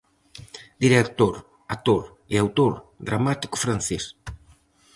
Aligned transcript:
Director, 0.85 1.33
actor 1.75 2.01
e 2.33 2.35
autor 2.43 2.73
dramático 3.07 3.55
francés. 3.63 4.03